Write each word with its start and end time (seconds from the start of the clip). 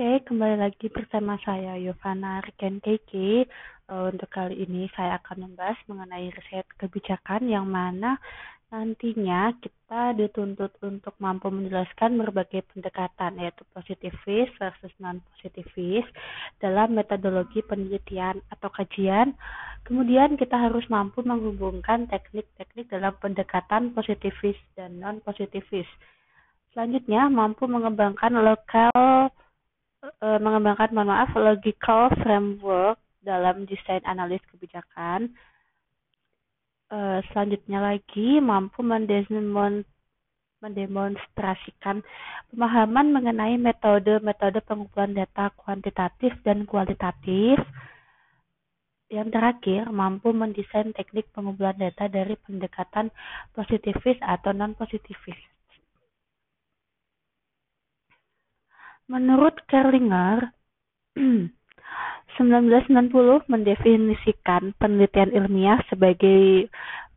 Oke, 0.00 0.32
kembali 0.32 0.56
lagi 0.64 0.88
bersama 0.88 1.36
saya 1.44 1.76
Yovana 1.76 2.40
Riken 2.40 2.80
Keke. 2.80 3.44
Uh, 3.84 4.08
untuk 4.08 4.32
kali 4.32 4.56
ini 4.56 4.88
saya 4.96 5.20
akan 5.20 5.44
membahas 5.44 5.76
mengenai 5.92 6.32
riset 6.32 6.64
kebijakan 6.80 7.44
yang 7.44 7.68
mana 7.68 8.16
nantinya 8.72 9.52
kita 9.60 10.16
dituntut 10.16 10.72
untuk 10.80 11.12
mampu 11.20 11.52
menjelaskan 11.52 12.16
berbagai 12.16 12.64
pendekatan 12.72 13.44
yaitu 13.44 13.60
positivis 13.76 14.48
versus 14.56 14.88
non-positivis 15.04 16.08
dalam 16.64 16.96
metodologi 16.96 17.60
penelitian 17.60 18.40
atau 18.48 18.72
kajian. 18.72 19.36
Kemudian 19.84 20.40
kita 20.40 20.56
harus 20.56 20.88
mampu 20.88 21.20
menghubungkan 21.28 22.08
teknik-teknik 22.08 22.88
dalam 22.88 23.12
pendekatan 23.20 23.92
positivis 23.92 24.56
dan 24.80 24.96
non-positivis. 24.96 25.92
Selanjutnya, 26.72 27.28
mampu 27.28 27.68
mengembangkan 27.68 28.40
lokal 28.40 29.28
uh, 30.04 30.38
mengembangkan 30.40 30.92
mohon 30.96 31.12
maaf 31.12 31.30
logical 31.36 32.08
framework 32.20 32.98
dalam 33.20 33.68
desain 33.68 34.00
analis 34.08 34.40
kebijakan. 34.48 35.32
Uh, 36.90 37.22
selanjutnya 37.30 37.78
lagi 37.78 38.42
mampu 38.42 38.82
mendemonstrasikan 40.60 42.02
pemahaman 42.50 43.14
mengenai 43.14 43.54
metode-metode 43.62 44.58
pengumpulan 44.66 45.14
data 45.14 45.54
kuantitatif 45.54 46.34
dan 46.42 46.66
kualitatif. 46.66 47.62
Yang 49.10 49.28
terakhir, 49.34 49.90
mampu 49.90 50.30
mendesain 50.30 50.94
teknik 50.94 51.30
pengumpulan 51.34 51.74
data 51.78 52.06
dari 52.06 52.34
pendekatan 52.46 53.10
positivis 53.54 54.18
atau 54.22 54.54
non-positivis. 54.54 55.59
Menurut 59.10 59.58
Kerlinger, 59.66 60.54
1990 62.38 63.50
mendefinisikan 63.50 64.70
penelitian 64.78 65.34
ilmiah 65.34 65.82
sebagai 65.90 66.70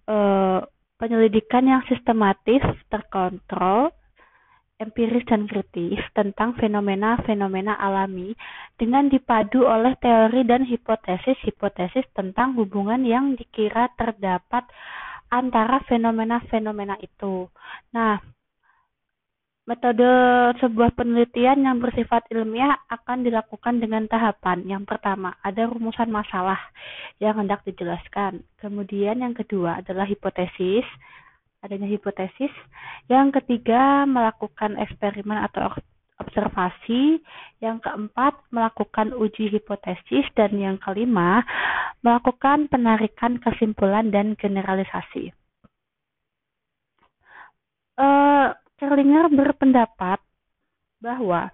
uh, 0.10 0.66
penyelidikan 0.98 1.70
yang 1.70 1.86
sistematis, 1.86 2.66
terkontrol, 2.90 3.94
empiris 4.82 5.24
dan 5.30 5.46
kritis 5.46 6.02
tentang 6.18 6.58
fenomena-fenomena 6.58 7.78
alami 7.78 8.34
dengan 8.76 9.08
dipadu 9.08 9.64
oleh 9.64 9.94
teori 10.02 10.44
dan 10.50 10.66
hipotesis-hipotesis 10.66 12.10
tentang 12.18 12.58
hubungan 12.58 13.06
yang 13.06 13.38
dikira 13.38 13.94
terdapat 13.96 14.66
antara 15.30 15.80
fenomena-fenomena 15.86 16.98
itu. 17.00 17.48
Nah, 17.94 18.18
Metode 19.64 20.12
sebuah 20.60 20.92
penelitian 20.92 21.64
yang 21.64 21.80
bersifat 21.80 22.28
ilmiah 22.36 22.84
akan 22.92 23.24
dilakukan 23.24 23.80
dengan 23.80 24.04
tahapan. 24.12 24.60
Yang 24.68 24.92
pertama, 24.92 25.40
ada 25.40 25.72
rumusan 25.72 26.12
masalah 26.12 26.60
yang 27.24 27.40
hendak 27.40 27.64
dijelaskan. 27.64 28.44
Kemudian 28.60 29.24
yang 29.24 29.32
kedua 29.32 29.80
adalah 29.80 30.04
hipotesis, 30.04 30.84
adanya 31.64 31.88
hipotesis. 31.88 32.52
Yang 33.08 33.40
ketiga, 33.40 34.04
melakukan 34.04 34.76
eksperimen 34.76 35.40
atau 35.48 35.72
observasi. 36.20 37.24
Yang 37.64 37.88
keempat, 37.88 38.36
melakukan 38.52 39.16
uji 39.16 39.48
hipotesis. 39.48 40.28
Dan 40.36 40.60
yang 40.60 40.76
kelima, 40.76 41.40
melakukan 42.04 42.68
penarikan 42.68 43.40
kesimpulan 43.40 44.12
dan 44.12 44.36
generalisasi. 44.36 45.32
Uh, 47.96 48.52
Kerlinger 48.82 49.30
berpendapat 49.30 50.20
bahwa 51.04 51.52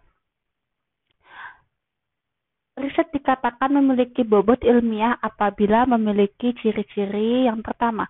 riset 2.80 3.12
dikatakan 3.12 3.76
memiliki 3.76 4.24
bobot 4.24 4.64
ilmiah 4.64 5.20
apabila 5.20 5.84
memiliki 5.84 6.56
ciri-ciri 6.56 7.46
yang 7.46 7.60
pertama, 7.60 8.08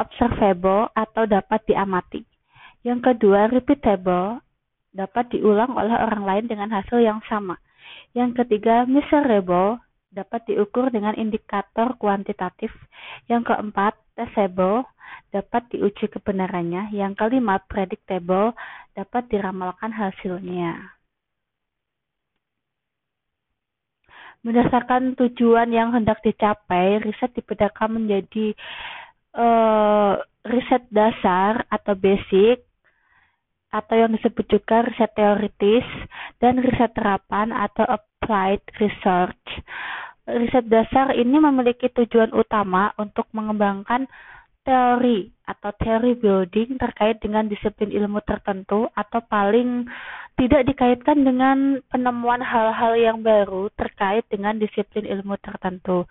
observable 0.00 0.88
atau 0.96 1.28
dapat 1.28 1.60
diamati. 1.68 2.24
Yang 2.80 3.12
kedua, 3.12 3.52
repeatable, 3.52 4.40
dapat 4.96 5.28
diulang 5.36 5.76
oleh 5.76 5.92
orang 5.92 6.24
lain 6.24 6.44
dengan 6.48 6.72
hasil 6.72 7.02
yang 7.04 7.20
sama. 7.28 7.60
Yang 8.16 8.44
ketiga, 8.44 8.88
measurable, 8.88 9.84
dapat 10.08 10.48
diukur 10.48 10.88
dengan 10.88 11.12
indikator 11.12 11.92
kuantitatif. 12.00 12.72
Yang 13.28 13.52
keempat, 13.52 13.98
testable, 14.16 14.88
dapat 15.30 15.68
diuji 15.70 16.08
kebenarannya. 16.08 16.90
Yang 16.90 17.12
kelima, 17.20 17.60
predictable, 17.68 18.56
dapat 18.96 19.28
diramalkan 19.28 19.92
hasilnya. 19.92 20.96
Berdasarkan 24.40 25.18
tujuan 25.18 25.74
yang 25.74 25.90
hendak 25.90 26.22
dicapai, 26.22 27.02
riset 27.02 27.34
dibedakan 27.34 27.98
menjadi 27.98 28.54
uh, 29.34 30.22
riset 30.46 30.86
dasar 30.94 31.66
atau 31.66 31.98
basic, 31.98 32.62
atau 33.74 33.94
yang 33.98 34.14
disebut 34.14 34.46
juga 34.46 34.86
riset 34.86 35.10
teoritis, 35.18 35.84
dan 36.38 36.62
riset 36.62 36.94
terapan 36.94 37.50
atau 37.50 37.84
applied 37.90 38.62
research. 38.78 39.44
Riset 40.26 40.66
dasar 40.66 41.14
ini 41.14 41.38
memiliki 41.38 41.86
tujuan 41.86 42.34
utama 42.34 42.90
untuk 42.98 43.30
mengembangkan 43.30 44.10
teori 44.66 45.30
atau 45.46 45.70
teori 45.78 46.18
building 46.18 46.74
terkait 46.82 47.22
dengan 47.22 47.46
disiplin 47.46 47.94
ilmu 47.94 48.18
tertentu 48.26 48.90
atau 48.90 49.22
paling 49.30 49.86
tidak 50.34 50.66
dikaitkan 50.66 51.22
dengan 51.22 51.78
penemuan 51.86 52.42
hal-hal 52.42 52.98
yang 52.98 53.18
baru 53.22 53.70
terkait 53.78 54.26
dengan 54.26 54.58
disiplin 54.58 55.06
ilmu 55.06 55.38
tertentu. 55.38 56.04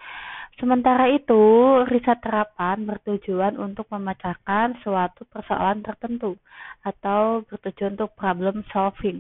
Sementara 0.56 1.12
itu, 1.12 1.44
riset 1.92 2.24
terapan 2.24 2.88
bertujuan 2.88 3.60
untuk 3.60 3.92
memecahkan 3.92 4.80
suatu 4.80 5.28
persoalan 5.28 5.84
tertentu 5.84 6.40
atau 6.88 7.44
bertujuan 7.44 8.00
untuk 8.00 8.16
problem 8.16 8.64
solving. 8.72 9.20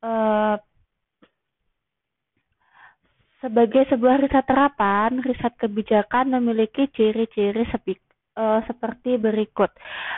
Uh, 0.00 0.56
sebagai 3.38 3.86
sebuah 3.86 4.18
riset 4.18 4.44
terapan, 4.46 5.22
riset 5.22 5.54
kebijakan 5.58 6.34
memiliki 6.34 6.90
ciri-ciri 6.90 7.62
uh, 8.34 8.60
seperti 8.66 9.14
berikut. 9.18 9.70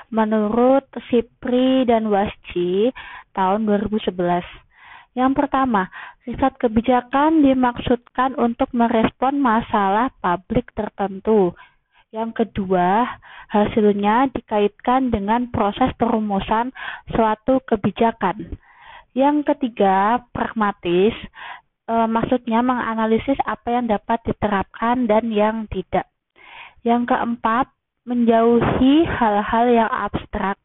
Menurut 0.09 0.89
Sipri 1.09 1.85
dan 1.85 2.09
Wasci 2.09 2.89
tahun 3.37 3.69
2011. 3.69 4.17
Yang 5.19 5.33
pertama, 5.37 5.91
riset 6.25 6.55
kebijakan 6.57 7.43
dimaksudkan 7.45 8.39
untuk 8.39 8.71
merespon 8.73 9.37
masalah 9.43 10.09
publik 10.23 10.71
tertentu. 10.73 11.53
Yang 12.11 12.43
kedua, 12.43 13.07
hasilnya 13.51 14.31
dikaitkan 14.35 15.15
dengan 15.15 15.51
proses 15.51 15.95
perumusan 15.99 16.75
suatu 17.11 17.63
kebijakan. 17.67 18.51
Yang 19.11 19.55
ketiga, 19.55 20.23
pragmatis, 20.31 21.15
e, 21.91 21.95
maksudnya 22.07 22.63
menganalisis 22.63 23.37
apa 23.43 23.75
yang 23.75 23.91
dapat 23.91 24.23
diterapkan 24.23 25.11
dan 25.11 25.27
yang 25.35 25.67
tidak. 25.67 26.07
Yang 26.87 27.11
keempat, 27.11 27.67
menjauhi 28.07 29.05
hal-hal 29.05 29.67
yang 29.69 29.91
abstrak 29.91 30.57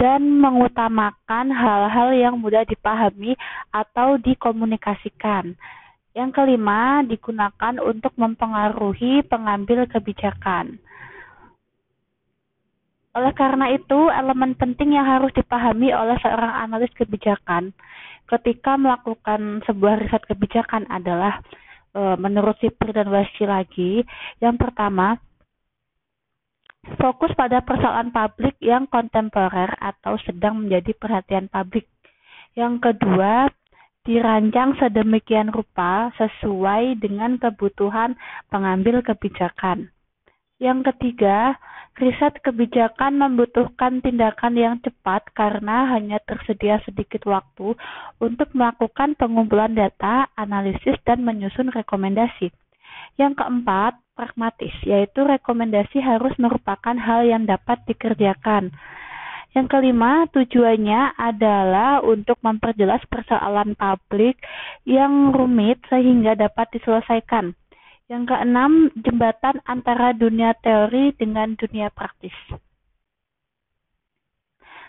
dan 0.00 0.40
mengutamakan 0.40 1.52
hal-hal 1.52 2.08
yang 2.16 2.34
mudah 2.40 2.64
dipahami 2.64 3.36
atau 3.70 4.16
dikomunikasikan. 4.18 5.54
Yang 6.12 6.30
kelima, 6.34 7.04
digunakan 7.04 7.74
untuk 7.80 8.12
mempengaruhi 8.16 9.24
pengambil 9.28 9.88
kebijakan. 9.88 10.80
Oleh 13.12 13.32
karena 13.36 13.68
itu, 13.76 14.08
elemen 14.08 14.56
penting 14.56 14.96
yang 14.96 15.04
harus 15.04 15.28
dipahami 15.36 15.92
oleh 15.92 16.16
seorang 16.24 16.64
analis 16.64 16.88
kebijakan 16.96 17.76
ketika 18.32 18.80
melakukan 18.80 19.60
sebuah 19.68 20.00
riset 20.00 20.24
kebijakan 20.24 20.88
adalah 20.88 21.44
e, 21.92 22.16
menurut 22.16 22.56
Sipir 22.58 22.96
dan 22.96 23.12
Wasi 23.12 23.44
lagi, 23.44 24.00
yang 24.40 24.56
pertama, 24.56 25.20
fokus 26.96 27.30
pada 27.36 27.60
persoalan 27.60 28.10
publik 28.10 28.56
yang 28.58 28.88
kontemporer 28.88 29.76
atau 29.78 30.16
sedang 30.24 30.64
menjadi 30.64 30.96
perhatian 30.96 31.46
publik. 31.52 31.86
Yang 32.56 32.90
kedua, 32.90 33.52
dirancang 34.02 34.74
sedemikian 34.82 35.54
rupa 35.54 36.10
sesuai 36.18 36.98
dengan 36.98 37.38
kebutuhan 37.38 38.18
pengambil 38.50 38.98
kebijakan. 39.04 39.91
Yang 40.62 40.94
ketiga, 40.94 41.58
riset 41.98 42.38
kebijakan 42.38 43.18
membutuhkan 43.18 43.98
tindakan 43.98 44.54
yang 44.54 44.78
cepat 44.78 45.26
karena 45.34 45.90
hanya 45.90 46.22
tersedia 46.22 46.78
sedikit 46.86 47.26
waktu 47.26 47.74
untuk 48.22 48.46
melakukan 48.54 49.18
pengumpulan 49.18 49.74
data, 49.74 50.30
analisis, 50.38 50.94
dan 51.02 51.26
menyusun 51.26 51.74
rekomendasi. 51.74 52.54
Yang 53.18 53.42
keempat, 53.42 53.98
pragmatis, 54.14 54.70
yaitu 54.86 55.26
rekomendasi 55.26 55.98
harus 55.98 56.30
merupakan 56.38 56.94
hal 56.94 57.26
yang 57.26 57.42
dapat 57.42 57.82
dikerjakan. 57.90 58.70
Yang 59.58 59.66
kelima, 59.66 60.30
tujuannya 60.30 61.18
adalah 61.18 62.06
untuk 62.06 62.38
memperjelas 62.38 63.02
persoalan 63.10 63.74
publik 63.74 64.38
yang 64.86 65.34
rumit 65.34 65.82
sehingga 65.90 66.38
dapat 66.38 66.70
diselesaikan. 66.72 67.58
Yang 68.10 68.34
keenam, 68.34 68.72
jembatan 68.98 69.62
antara 69.66 70.14
dunia 70.14 70.54
teori 70.58 71.14
dengan 71.14 71.54
dunia 71.54 71.88
praktis. 71.90 72.34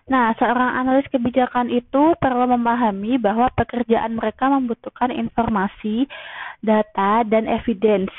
Nah, 0.04 0.36
seorang 0.36 0.84
analis 0.84 1.08
kebijakan 1.08 1.72
itu 1.72 2.18
perlu 2.20 2.44
memahami 2.52 3.16
bahwa 3.16 3.48
pekerjaan 3.56 4.20
mereka 4.20 4.52
membutuhkan 4.52 5.16
informasi, 5.16 6.12
data, 6.60 7.24
dan 7.24 7.48
evidence 7.48 8.12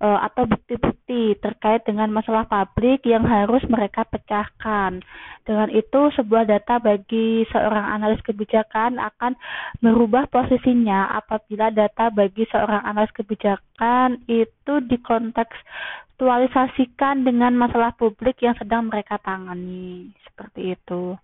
uh, 0.00 0.24
atau 0.26 0.48
bukti-bukti 0.48 1.36
terkait 1.38 1.84
dengan 1.84 2.10
masalah 2.10 2.48
publik 2.48 3.06
yang 3.06 3.22
harus 3.28 3.62
mereka 3.68 4.04
pecahkan. 4.08 5.04
Dengan 5.44 5.70
itu, 5.72 6.10
sebuah 6.16 6.44
data 6.48 6.78
bagi 6.80 7.44
seorang 7.52 7.84
analis 8.00 8.20
kebijakan 8.24 8.98
akan 8.98 9.36
merubah 9.84 10.26
posisinya 10.28 11.06
apabila 11.16 11.70
data 11.70 12.10
bagi 12.10 12.44
seorang 12.48 12.84
analis 12.84 13.10
kebijakan 13.12 14.18
itu 14.28 14.80
dikontekstualisasikan 14.84 17.24
dengan 17.24 17.56
masalah 17.56 17.92
publik 17.96 18.42
yang 18.44 18.54
sedang 18.56 18.84
mereka 18.88 19.18
tangani 19.20 20.12
seperti 20.28 20.72
itu. 20.76 21.16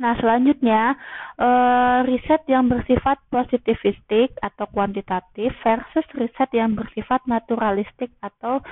Nah, 0.00 0.16
selanjutnya, 0.16 0.96
uh, 1.36 2.00
riset 2.08 2.48
yang 2.48 2.72
bersifat 2.72 3.20
positivistik 3.28 4.32
atau 4.40 4.64
kuantitatif 4.72 5.52
versus 5.60 6.06
riset 6.16 6.48
yang 6.56 6.72
bersifat 6.72 7.20
naturalistik 7.28 8.08
atau 8.24 8.64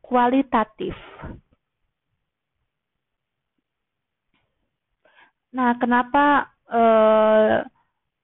kualitatif. 0.00 0.96
Nah, 5.52 5.76
kenapa 5.76 6.56
uh, 6.72 7.68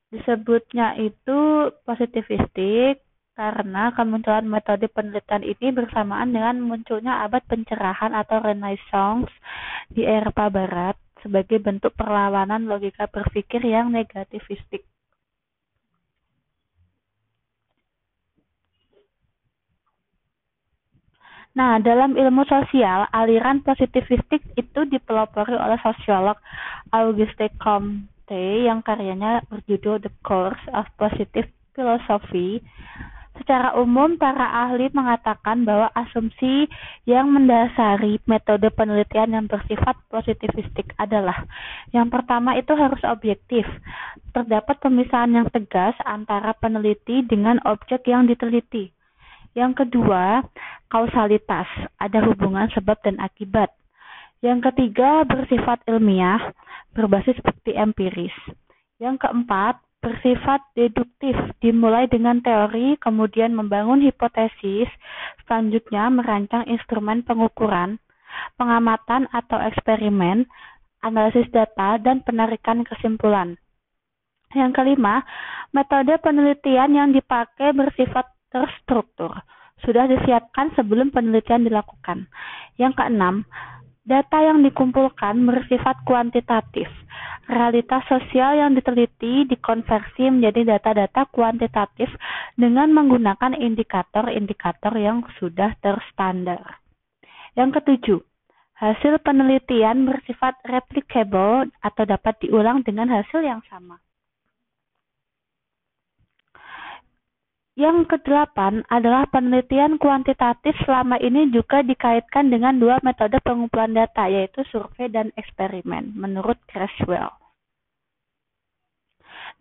disebutnya 0.09 0.97
itu 0.97 1.69
positivistik? 1.85 3.05
karena 3.39 3.95
kemunculan 3.95 4.51
metode 4.51 4.91
penelitian 4.91 5.47
ini 5.47 5.71
bersamaan 5.71 6.35
dengan 6.35 6.59
munculnya 6.59 7.23
abad 7.23 7.47
pencerahan 7.47 8.11
atau 8.11 8.43
Renaissance 8.43 9.31
di 9.95 10.03
Eropa 10.03 10.51
Barat 10.51 10.99
sebagai 11.21 11.59
bentuk 11.63 11.95
perlawanan 11.95 12.67
logika 12.67 13.11
berpikir 13.11 13.63
yang 13.65 13.91
negativistik. 13.91 14.87
Nah, 21.59 21.83
dalam 21.83 22.15
ilmu 22.15 22.47
sosial, 22.47 23.11
aliran 23.11 23.67
positivistik 23.67 24.47
itu 24.55 24.81
dipelopori 24.87 25.59
oleh 25.59 25.75
sosiolog 25.83 26.39
Auguste 26.95 27.51
Comte 27.59 28.63
yang 28.63 28.79
karyanya 28.87 29.43
berjudul 29.51 29.99
The 29.99 30.13
Course 30.23 30.63
of 30.71 30.87
Positive 30.95 31.51
Philosophy 31.75 32.63
Secara 33.39 33.79
umum, 33.79 34.19
para 34.19 34.67
ahli 34.67 34.91
mengatakan 34.91 35.63
bahwa 35.63 35.95
asumsi 35.95 36.67
yang 37.07 37.31
mendasari 37.31 38.19
metode 38.27 38.67
penelitian 38.75 39.31
yang 39.31 39.47
bersifat 39.47 39.95
positivistik 40.11 40.91
adalah 40.99 41.47
yang 41.95 42.11
pertama 42.11 42.59
itu 42.59 42.75
harus 42.75 42.99
objektif. 43.07 43.63
Terdapat 44.35 44.83
pemisahan 44.83 45.31
yang 45.31 45.47
tegas 45.55 45.95
antara 46.03 46.51
peneliti 46.59 47.23
dengan 47.23 47.63
objek 47.63 48.11
yang 48.11 48.27
diteliti. 48.27 48.91
Yang 49.55 49.87
kedua, 49.87 50.43
kausalitas, 50.91 51.67
ada 51.99 52.19
hubungan 52.27 52.67
sebab 52.75 52.99
dan 53.07 53.23
akibat. 53.23 53.71
Yang 54.39 54.71
ketiga, 54.71 55.27
bersifat 55.27 55.83
ilmiah, 55.87 56.55
berbasis 56.95 57.39
bukti 57.43 57.75
empiris. 57.75 58.35
Yang 58.99 59.27
keempat, 59.27 59.83
bersifat 59.99 60.63
deduktif, 60.79 61.35
dimulai 61.59 62.07
dengan 62.07 62.39
teori, 62.39 62.95
kemudian 63.03 63.55
membangun 63.55 63.99
hipotesis, 64.03 64.87
selanjutnya 65.45 66.07
merancang 66.11 66.65
instrumen 66.71 67.27
pengukuran, 67.27 67.99
pengamatan 68.55 69.27
atau 69.35 69.59
eksperimen, 69.59 70.47
analisis 71.03 71.51
data, 71.51 71.99
dan 71.99 72.23
penarikan 72.23 72.87
kesimpulan. 72.87 73.59
Yang 74.55 74.81
kelima, 74.81 75.27
metode 75.75 76.15
penelitian 76.23 76.95
yang 76.95 77.09
dipakai 77.13 77.75
bersifat 77.77 78.25
terstruktur, 78.49 79.35
sudah 79.85 80.09
disiapkan 80.09 80.73
sebelum 80.73 81.13
penelitian 81.13 81.69
dilakukan. 81.69 82.31
Yang 82.81 82.97
keenam, 82.97 83.45
data 84.09 84.41
yang 84.41 84.65
dikumpulkan 84.65 85.37
bersifat 85.45 86.01
kuantitatif, 86.09 86.89
realitas 87.49 88.05
sosial 88.07 88.61
yang 88.61 88.77
diteliti 88.77 89.49
dikonversi 89.49 90.29
menjadi 90.29 90.77
data-data 90.77 91.25
kuantitatif 91.33 92.13
dengan 92.55 92.93
menggunakan 92.93 93.57
indikator-indikator 93.57 94.93
yang 95.01 95.25
sudah 95.41 95.73
terstandar. 95.81 96.85
Yang 97.57 97.81
ketujuh, 97.81 98.21
hasil 98.79 99.19
penelitian 99.25 100.07
bersifat 100.07 100.61
replicable 100.69 101.73
atau 101.83 102.05
dapat 102.07 102.39
diulang 102.45 102.85
dengan 102.87 103.11
hasil 103.11 103.43
yang 103.43 103.65
sama. 103.67 103.99
Yang 107.79 108.11
kedelapan 108.11 108.83
adalah 108.91 109.31
penelitian 109.31 110.03
kuantitatif 110.03 110.75
selama 110.83 111.15
ini 111.23 111.47
juga 111.55 111.79
dikaitkan 111.87 112.51
dengan 112.51 112.75
dua 112.75 112.99
metode 113.07 113.39
pengumpulan 113.39 113.95
data, 113.95 114.27
yaitu 114.27 114.67
survei 114.67 115.07
dan 115.07 115.31
eksperimen, 115.39 116.11
menurut 116.19 116.59
Creswell. 116.67 117.31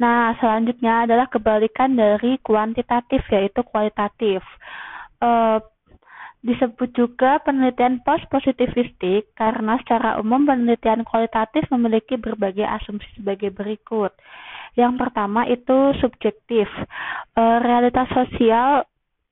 Nah, 0.02 0.34
selanjutnya 0.42 1.06
adalah 1.06 1.30
kebalikan 1.30 1.94
dari 1.94 2.42
kuantitatif, 2.42 3.22
yaitu 3.30 3.62
kualitatif. 3.62 4.42
Uh, 5.22 5.62
disebut 6.42 6.90
juga 6.98 7.38
penelitian 7.46 8.02
post-positivistik 8.02 9.30
karena 9.38 9.78
secara 9.86 10.18
umum 10.18 10.42
penelitian 10.42 11.06
kualitatif 11.06 11.70
memiliki 11.70 12.18
berbagai 12.18 12.66
asumsi 12.66 13.06
sebagai 13.14 13.54
berikut. 13.54 14.10
Yang 14.74 14.94
pertama 15.00 15.46
itu 15.48 15.94
subjektif. 16.02 16.68
E, 17.38 17.42
realitas 17.64 18.10
sosial 18.12 18.84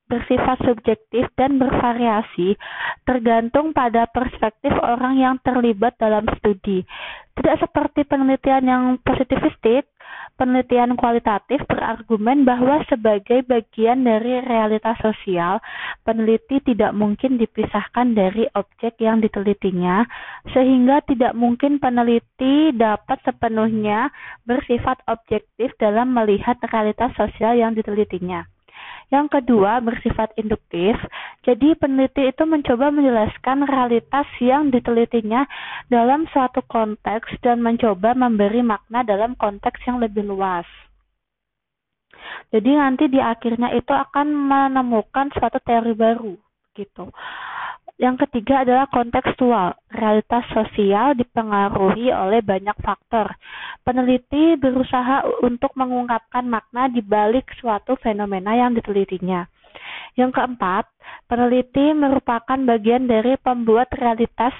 bersifat 0.06 0.62
subjektif 0.62 1.26
dan 1.34 1.58
bervariasi 1.58 2.54
tergantung 3.02 3.74
pada 3.74 4.06
perspektif 4.06 4.70
orang 4.78 5.18
yang 5.18 5.34
terlibat 5.42 5.98
dalam 5.98 6.22
studi. 6.38 6.86
Tidak 7.34 7.58
seperti 7.58 8.06
penelitian 8.06 8.64
yang 8.64 8.84
positivistik, 9.02 9.90
penelitian 10.36 10.96
kualitatif 10.96 11.64
berargumen 11.68 12.44
bahwa 12.44 12.84
sebagai 12.88 13.44
bagian 13.44 14.04
dari 14.04 14.40
realitas 14.44 14.96
sosial, 15.00 15.60
peneliti 16.04 16.60
tidak 16.64 16.92
mungkin 16.96 17.36
dipisahkan 17.40 18.16
dari 18.16 18.48
objek 18.56 19.00
yang 19.00 19.20
ditelitinya, 19.20 20.04
sehingga 20.52 21.04
tidak 21.04 21.32
mungkin 21.36 21.80
peneliti 21.80 22.72
dapat 22.76 23.20
sepenuhnya 23.24 24.12
bersifat 24.44 25.00
objektif 25.08 25.72
dalam 25.80 26.12
melihat 26.12 26.56
realitas 26.68 27.12
sosial 27.16 27.56
yang 27.56 27.72
ditelitinya. 27.72 28.55
Yang 29.06 29.38
kedua, 29.38 29.78
bersifat 29.78 30.34
induktif. 30.34 30.98
Jadi, 31.46 31.78
peneliti 31.78 32.26
itu 32.26 32.42
mencoba 32.42 32.90
menjelaskan 32.90 33.62
realitas 33.62 34.26
yang 34.42 34.74
ditelitinya 34.74 35.46
dalam 35.86 36.26
suatu 36.34 36.58
konteks 36.66 37.38
dan 37.38 37.62
mencoba 37.62 38.18
memberi 38.18 38.66
makna 38.66 39.06
dalam 39.06 39.38
konteks 39.38 39.78
yang 39.86 40.02
lebih 40.02 40.26
luas. 40.26 40.66
Jadi 42.50 42.70
nanti 42.74 43.06
di 43.10 43.18
akhirnya 43.22 43.74
itu 43.74 43.90
akan 43.90 44.26
menemukan 44.30 45.30
suatu 45.34 45.58
teori 45.62 45.94
baru 45.94 46.34
gitu. 46.74 47.10
Yang 47.96 48.28
ketiga 48.28 48.60
adalah 48.60 48.86
kontekstual. 48.92 49.72
Realitas 49.88 50.44
sosial 50.52 51.16
dipengaruhi 51.16 52.12
oleh 52.12 52.44
banyak 52.44 52.76
faktor. 52.84 53.32
Peneliti 53.80 54.60
berusaha 54.60 55.24
untuk 55.40 55.72
mengungkapkan 55.80 56.44
makna 56.44 56.92
di 56.92 57.00
balik 57.00 57.48
suatu 57.56 57.96
fenomena 57.96 58.52
yang 58.52 58.76
ditelitinya. 58.76 59.48
Yang 60.16 60.36
keempat, 60.36 60.84
peneliti 61.28 61.92
merupakan 61.96 62.56
bagian 62.56 63.08
dari 63.08 63.36
pembuat 63.40 63.88
realitas 63.96 64.52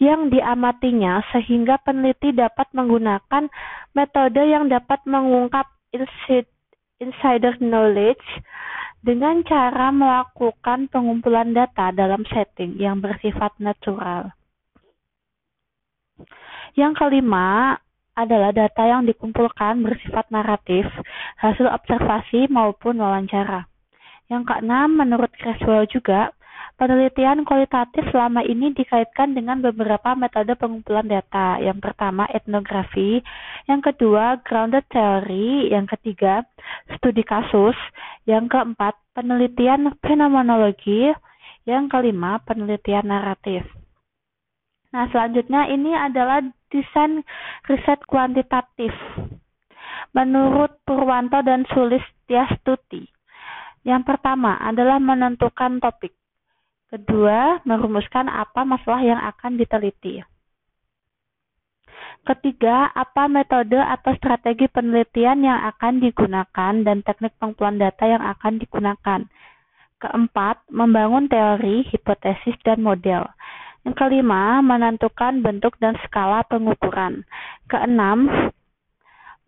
yang 0.00 0.28
diamatinya 0.32 1.20
sehingga 1.32 1.80
peneliti 1.80 2.32
dapat 2.32 2.68
menggunakan 2.76 3.48
metode 3.92 4.42
yang 4.44 4.68
dapat 4.72 5.00
mengungkap 5.04 5.68
insider 7.00 7.56
knowledge 7.60 8.24
dengan 9.02 9.42
cara 9.42 9.90
melakukan 9.90 10.86
pengumpulan 10.86 11.50
data 11.50 11.90
dalam 11.90 12.22
setting 12.30 12.78
yang 12.78 13.02
bersifat 13.02 13.50
natural. 13.58 14.30
Yang 16.78 16.92
kelima 17.02 17.76
adalah 18.14 18.54
data 18.54 18.86
yang 18.86 19.02
dikumpulkan 19.04 19.82
bersifat 19.82 20.30
naratif, 20.30 20.86
hasil 21.42 21.66
observasi 21.66 22.46
maupun 22.48 23.02
wawancara. 23.02 23.66
Yang 24.30 24.54
keenam, 24.54 24.96
menurut 24.96 25.32
Creswell 25.36 25.84
juga, 25.90 26.32
penelitian 26.76 27.44
kualitatif 27.44 28.06
selama 28.12 28.44
ini 28.44 28.72
dikaitkan 28.72 29.36
dengan 29.36 29.60
beberapa 29.60 30.12
metode 30.14 30.54
pengumpulan 30.56 31.08
data. 31.08 31.58
Yang 31.60 31.78
pertama, 31.84 32.28
etnografi. 32.30 33.20
Yang 33.66 33.92
kedua, 33.92 34.40
grounded 34.44 34.86
theory. 34.92 35.72
Yang 35.72 35.98
ketiga, 35.98 36.46
studi 36.96 37.24
kasus. 37.26 37.76
Yang 38.24 38.52
keempat, 38.54 38.94
penelitian 39.16 39.96
fenomenologi. 40.00 41.12
Yang 41.68 41.84
kelima, 41.92 42.42
penelitian 42.42 43.08
naratif. 43.10 43.62
Nah, 44.92 45.08
selanjutnya 45.08 45.72
ini 45.72 45.96
adalah 45.96 46.44
desain 46.68 47.24
riset 47.64 48.04
kuantitatif. 48.04 48.92
Menurut 50.12 50.76
Purwanto 50.84 51.40
dan 51.40 51.64
Sulistiastuti, 51.72 53.08
yang 53.88 54.04
pertama 54.04 54.60
adalah 54.60 55.00
menentukan 55.00 55.80
topik. 55.80 56.12
Kedua, 56.92 57.64
merumuskan 57.64 58.28
apa 58.28 58.68
masalah 58.68 59.00
yang 59.00 59.16
akan 59.16 59.56
diteliti. 59.56 60.20
Ketiga, 62.22 62.92
apa 62.92 63.32
metode 63.32 63.80
atau 63.80 64.12
strategi 64.20 64.68
penelitian 64.68 65.40
yang 65.40 65.56
akan 65.72 66.04
digunakan 66.04 66.72
dan 66.84 67.00
teknik 67.00 67.32
pengumpulan 67.40 67.80
data 67.80 68.04
yang 68.04 68.20
akan 68.20 68.60
digunakan. 68.60 69.24
Keempat, 70.04 70.68
membangun 70.68 71.32
teori, 71.32 71.88
hipotesis, 71.88 72.60
dan 72.60 72.84
model. 72.84 73.24
Yang 73.88 73.96
kelima, 73.96 74.60
menentukan 74.60 75.40
bentuk 75.40 75.80
dan 75.80 75.96
skala 76.04 76.44
pengukuran. 76.44 77.24
Keenam, 77.72 78.28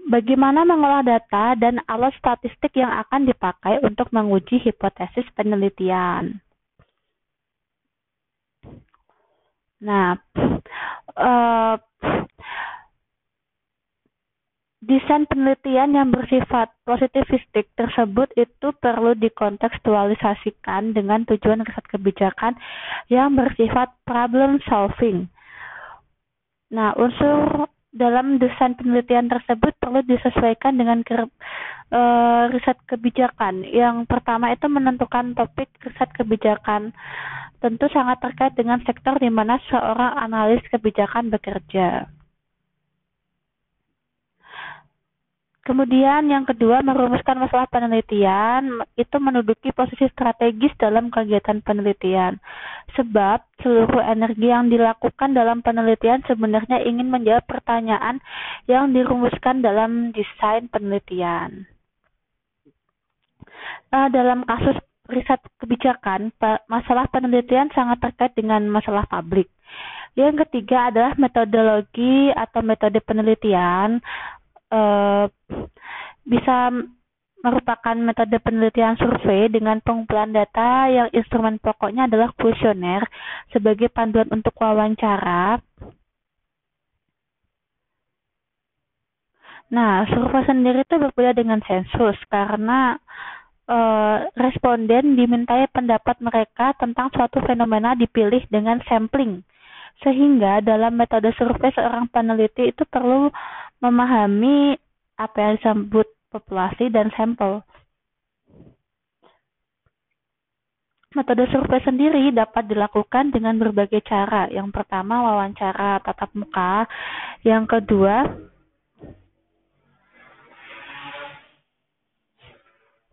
bagaimana 0.09 0.65
mengolah 0.65 1.05
data 1.05 1.61
dan 1.61 1.85
alat 1.93 2.17
statistik 2.17 2.73
yang 2.73 2.91
akan 3.05 3.29
dipakai 3.29 3.85
untuk 3.85 4.09
menguji 4.17 4.65
hipotesis 4.65 5.29
penelitian. 5.37 6.44
Nah, 9.85 10.17
uh, 11.21 11.77
desain 14.81 15.29
penelitian 15.29 15.93
yang 15.93 16.09
bersifat 16.09 16.73
positivistik 16.89 17.69
tersebut 17.77 18.33
itu 18.37 18.73
perlu 18.81 19.13
dikontekstualisasikan 19.17 20.97
dengan 20.97 21.29
tujuan 21.29 21.65
riset 21.65 21.85
kebijakan 21.89 22.57
yang 23.13 23.37
bersifat 23.37 23.93
problem 24.09 24.57
solving. 24.65 25.29
Nah, 26.73 26.97
unsur 26.97 27.69
dalam 27.95 28.43
desain 28.43 28.75
penelitian 28.75 29.31
tersebut 29.31 29.71
perlu 29.79 30.03
disesuaikan 30.03 30.75
dengan 30.75 31.07
ke, 31.07 31.15
uh, 31.95 32.45
riset 32.51 32.77
kebijakan. 32.91 33.63
Yang 33.63 34.11
pertama 34.11 34.51
itu 34.51 34.67
menentukan 34.67 35.39
topik 35.39 35.71
riset 35.81 36.11
kebijakan 36.13 36.91
tentu 37.63 37.89
sangat 37.89 38.21
terkait 38.21 38.53
dengan 38.53 38.77
sektor 38.85 39.17
di 39.17 39.33
mana 39.33 39.57
seorang 39.73 40.21
analis 40.21 40.61
kebijakan 40.69 41.33
bekerja. 41.33 42.05
Kemudian 45.65 46.29
yang 46.29 46.45
kedua, 46.45 46.85
merumuskan 46.85 47.41
masalah 47.41 47.65
penelitian 47.73 48.85
itu 49.01 49.17
menduduki 49.17 49.73
posisi 49.73 50.05
strategis 50.13 50.77
dalam 50.77 51.09
kegiatan 51.09 51.65
penelitian. 51.65 52.37
Sebab 52.93 53.65
seluruh 53.65 54.05
energi 54.05 54.53
yang 54.53 54.69
dilakukan 54.69 55.33
dalam 55.33 55.65
penelitian 55.65 56.21
sebenarnya 56.29 56.85
ingin 56.85 57.09
menjawab 57.09 57.49
pertanyaan 57.49 58.21
yang 58.69 58.93
dirumuskan 58.93 59.65
dalam 59.65 60.13
desain 60.13 60.69
penelitian. 60.69 61.65
Uh, 63.89 64.13
dalam 64.13 64.45
kasus 64.45 64.77
riset 65.09 65.41
kebijakan, 65.65 66.29
masalah 66.69 67.09
penelitian 67.09 67.73
sangat 67.73 68.05
terkait 68.05 68.37
dengan 68.37 68.69
masalah 68.69 69.09
publik. 69.09 69.49
Yang 70.15 70.47
ketiga 70.47 70.95
adalah 70.95 71.19
metodologi 71.19 72.31
atau 72.31 72.63
metode 72.63 73.03
penelitian 73.03 73.99
eh, 74.75 75.25
bisa 76.27 76.75
merupakan 77.45 77.93
metode 77.93 78.41
penelitian 78.41 78.97
survei 78.97 79.53
dengan 79.53 79.77
pengumpulan 79.85 80.33
data 80.33 80.89
yang 80.89 81.09
instrumen 81.13 81.61
pokoknya 81.61 82.09
adalah 82.09 82.33
kuesioner 82.41 83.05
sebagai 83.53 83.93
panduan 83.93 84.33
untuk 84.33 84.57
wawancara. 84.57 85.61
Nah, 89.69 90.09
survei 90.09 90.49
sendiri 90.49 90.89
itu 90.89 90.97
berbeda 90.97 91.37
dengan 91.37 91.61
sensus 91.69 92.17
karena 92.33 92.97
uh, 93.69 94.25
responden 94.41 95.17
dimintai 95.17 95.69
pendapat 95.69 96.21
mereka 96.25 96.73
tentang 96.81 97.13
suatu 97.13 97.45
fenomena 97.45 97.93
dipilih 97.93 98.45
dengan 98.49 98.81
sampling. 98.89 99.45
Sehingga 100.01 100.65
dalam 100.65 100.97
metode 100.97 101.31
survei 101.37 101.71
seorang 101.77 102.11
peneliti 102.11 102.73
itu 102.73 102.83
perlu 102.89 103.31
memahami 103.85 104.81
apa 105.21 105.37
yang 105.37 105.53
disebut 105.61 106.09
populasi 106.33 106.89
dan 106.89 107.13
sampel. 107.13 107.61
Metode 111.15 111.47
survei 111.53 111.79
sendiri 111.85 112.35
dapat 112.35 112.67
dilakukan 112.67 113.31
dengan 113.31 113.55
berbagai 113.55 114.03
cara. 114.03 114.51
Yang 114.51 114.75
pertama 114.75 115.23
wawancara 115.23 116.03
tatap 116.03 116.35
muka, 116.35 116.91
yang 117.47 117.71
kedua 117.71 118.27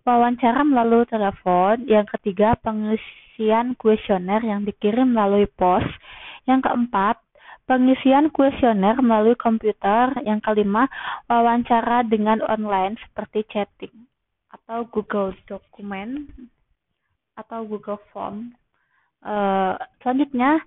wawancara 0.01 0.65
melalui 0.65 1.05
telepon, 1.05 1.85
yang 1.85 2.09
ketiga 2.09 2.57
pengisian 2.57 3.77
kuesioner 3.77 4.41
yang 4.41 4.65
dikirim 4.65 5.13
melalui 5.13 5.45
pos, 5.45 5.85
yang 6.49 6.57
keempat 6.57 7.21
pengisian 7.71 8.27
kuesioner 8.35 8.99
melalui 8.99 9.39
komputer, 9.39 10.11
yang 10.27 10.43
kelima 10.43 10.91
wawancara 11.31 12.03
dengan 12.03 12.43
online 12.43 12.99
seperti 12.99 13.47
chatting 13.47 13.95
atau 14.51 14.83
Google 14.91 15.31
Dokumen 15.47 16.27
atau 17.39 17.63
Google 17.63 18.03
Form. 18.11 18.51
Uh, 19.23 19.79
selanjutnya 20.03 20.59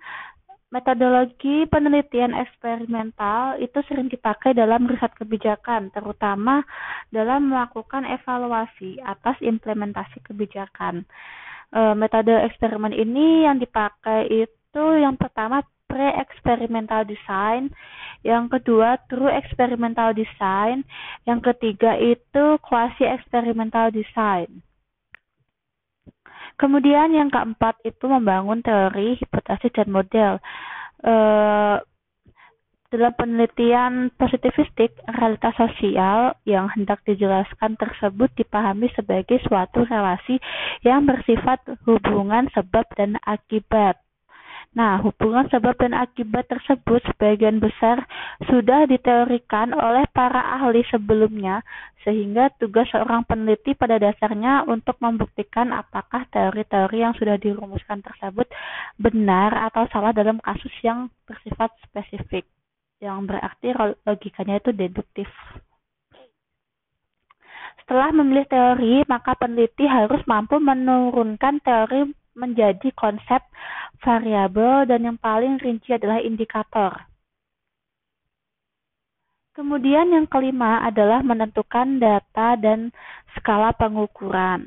Metodologi 0.75 1.71
penelitian 1.71 2.35
eksperimental 2.35 3.63
itu 3.63 3.79
sering 3.87 4.11
dipakai 4.11 4.59
dalam 4.59 4.91
riset 4.91 5.15
kebijakan, 5.15 5.95
terutama 5.95 6.67
dalam 7.15 7.47
melakukan 7.47 8.03
evaluasi 8.03 8.99
atas 9.07 9.39
implementasi 9.39 10.19
kebijakan. 10.27 11.07
E, 11.71 11.81
metode 11.95 12.35
eksperimen 12.51 12.91
ini 12.91 13.47
yang 13.47 13.63
dipakai 13.63 14.27
itu 14.27 14.85
yang 14.99 15.15
pertama 15.15 15.63
pre-experimental 15.95 17.07
design, 17.07 17.71
yang 18.27 18.51
kedua 18.51 18.99
true 19.07 19.31
experimental 19.31 20.11
design, 20.11 20.83
yang 21.23 21.39
ketiga 21.39 21.95
itu 21.95 22.59
quasi 22.59 23.07
experimental 23.07 23.95
design. 23.95 24.67
Kemudian 26.59 27.15
yang 27.15 27.31
keempat 27.31 27.79
itu 27.87 28.11
membangun 28.11 28.59
teori, 28.67 29.15
hipotesis, 29.23 29.71
dan 29.71 29.91
model. 29.95 30.43
Uh, 31.03 31.79
dalam 32.95 33.11
penelitian 33.19 34.15
positivistik, 34.15 34.95
realitas 35.19 35.51
sosial 35.59 36.39
yang 36.47 36.71
hendak 36.71 37.03
dijelaskan 37.03 37.75
tersebut 37.75 38.31
dipahami 38.39 38.87
sebagai 38.95 39.43
suatu 39.51 39.83
relasi 39.83 40.39
yang 40.87 41.03
bersifat 41.03 41.59
hubungan 41.91 42.47
sebab 42.55 42.87
dan 42.95 43.19
akibat. 43.27 43.99
Nah, 44.75 44.99
hubungan 45.07 45.47
sebab 45.55 45.79
dan 45.79 45.95
akibat 45.95 46.51
tersebut 46.51 46.99
sebagian 47.07 47.63
besar 47.63 48.03
sudah 48.51 48.91
diteorikan 48.91 49.71
oleh 49.71 50.03
para 50.11 50.59
ahli 50.59 50.83
sebelumnya, 50.91 51.63
sehingga 52.03 52.51
tugas 52.59 52.91
seorang 52.91 53.23
peneliti 53.23 53.79
pada 53.79 54.03
dasarnya 54.03 54.67
untuk 54.67 54.99
membuktikan 54.99 55.71
apakah 55.71 56.27
teori-teori 56.35 56.99
yang 57.07 57.15
sudah 57.15 57.39
dirumuskan 57.39 58.03
tersebut 58.03 58.51
benar 58.99 59.55
atau 59.71 59.87
salah 59.95 60.11
dalam 60.11 60.43
kasus 60.43 60.75
yang 60.83 61.07
bersifat 61.23 61.71
spesifik, 61.87 62.43
yang 62.99 63.31
berarti 63.31 63.71
logikanya 64.03 64.59
itu 64.59 64.75
deduktif. 64.75 65.31
Setelah 67.79 68.11
memilih 68.11 68.49
teori, 68.51 69.07
maka 69.07 69.39
peneliti 69.39 69.87
harus 69.87 70.19
mampu 70.27 70.59
menurunkan 70.59 71.63
teori 71.63 72.24
menjadi 72.35 72.91
konsep 72.95 73.41
variabel 74.03 74.85
dan 74.91 75.07
yang 75.07 75.19
paling 75.19 75.57
rinci 75.59 75.95
adalah 75.95 76.21
indikator. 76.21 76.93
Kemudian 79.55 80.11
yang 80.11 80.27
kelima 80.27 80.83
adalah 80.83 81.23
menentukan 81.23 82.03
data 82.03 82.59
dan 82.59 82.91
skala 83.39 83.71
pengukuran. 83.79 84.67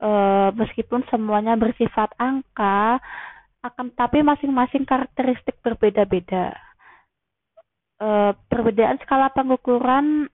E, 0.00 0.10
meskipun 0.56 1.04
semuanya 1.12 1.52
bersifat 1.52 2.08
angka, 2.16 2.96
akan 3.60 3.92
tapi 3.92 4.24
masing-masing 4.24 4.88
karakteristik 4.88 5.60
berbeda-beda. 5.60 6.56
E, 8.00 8.08
perbedaan 8.48 8.96
skala 9.04 9.28
pengukuran 9.36 10.32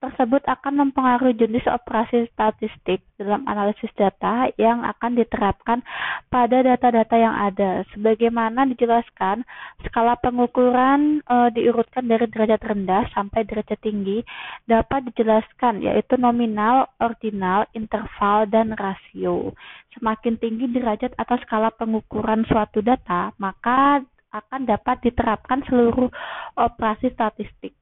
tersebut 0.00 0.40
akan 0.48 0.88
mempengaruhi 0.88 1.36
jenis 1.36 1.68
operasi 1.68 2.24
statistik 2.32 3.04
dalam 3.20 3.44
analisis 3.44 3.92
data 3.92 4.48
yang 4.56 4.80
akan 4.80 5.20
diterapkan 5.20 5.84
pada 6.32 6.64
data-data 6.64 7.16
yang 7.20 7.36
ada. 7.36 7.84
Sebagaimana 7.92 8.64
dijelaskan, 8.72 9.44
skala 9.84 10.16
pengukuran 10.24 11.20
e, 11.20 11.36
diurutkan 11.52 12.08
dari 12.08 12.24
derajat 12.32 12.64
rendah 12.64 13.12
sampai 13.12 13.44
derajat 13.44 13.76
tinggi 13.84 14.24
dapat 14.64 15.12
dijelaskan 15.12 15.84
yaitu 15.84 16.16
nominal, 16.16 16.88
ordinal, 16.96 17.68
interval, 17.76 18.48
dan 18.48 18.72
rasio. 18.80 19.52
Semakin 20.00 20.40
tinggi 20.40 20.72
derajat 20.72 21.12
atau 21.20 21.36
skala 21.44 21.68
pengukuran 21.76 22.48
suatu 22.48 22.80
data, 22.80 23.36
maka 23.36 24.00
akan 24.32 24.64
dapat 24.64 25.04
diterapkan 25.04 25.60
seluruh 25.68 26.08
operasi 26.56 27.12
statistik. 27.12 27.76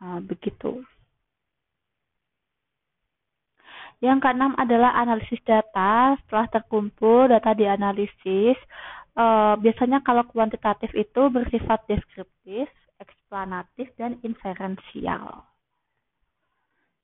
Nah, 0.00 0.18
begitu. 0.24 0.80
Yang 4.00 4.18
keenam 4.24 4.56
adalah 4.56 4.96
analisis 4.96 5.40
data. 5.44 6.16
Setelah 6.24 6.48
terkumpul, 6.48 7.28
data 7.28 7.52
dianalisis. 7.52 8.56
E, 9.12 9.24
biasanya 9.60 10.00
kalau 10.00 10.24
kuantitatif 10.24 10.88
itu 10.96 11.28
bersifat 11.28 11.84
deskriptif, 11.84 12.72
eksplanatif, 12.96 13.92
dan 14.00 14.16
inferensial. 14.24 15.44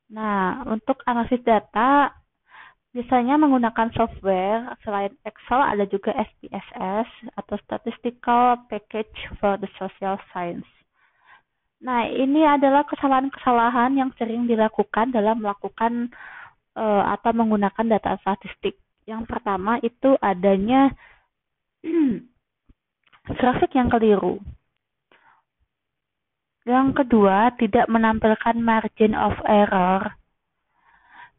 Nah, 0.09 0.65
untuk 0.73 1.05
analisis 1.05 1.45
data, 1.45 2.17
biasanya 2.97 3.37
menggunakan 3.37 3.93
software. 3.93 4.73
Selain 4.81 5.13
Excel, 5.29 5.61
ada 5.61 5.85
juga 5.85 6.17
SPSS 6.17 7.29
atau 7.37 7.61
Statistical 7.61 8.65
Package 8.73 9.37
for 9.37 9.61
the 9.61 9.69
Social 9.77 10.17
Science. 10.33 10.69
Nah, 11.85 12.09
ini 12.09 12.41
adalah 12.41 12.89
kesalahan-kesalahan 12.89 14.01
yang 14.01 14.09
sering 14.17 14.49
dilakukan 14.49 15.13
dalam 15.13 15.45
melakukan 15.45 16.09
uh, 16.77 17.03
atau 17.17 17.33
menggunakan 17.33 17.97
data 17.97 18.21
statistik. 18.21 18.77
Yang 19.09 19.25
pertama 19.27 19.81
itu 19.81 20.15
adanya 20.21 20.93
grafik 23.41 23.73
yang 23.75 23.89
keliru. 23.89 24.39
Yang 26.67 27.03
kedua, 27.03 27.55
tidak 27.57 27.87
menampilkan 27.87 28.59
margin 28.59 29.15
of 29.15 29.39
error. 29.47 30.19